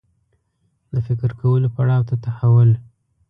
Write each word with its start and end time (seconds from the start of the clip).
د 0.93 0.95
فکر 1.07 1.29
کولو 1.41 1.67
پړاو 1.75 2.07
ته 2.09 2.15
تحول 2.23 2.69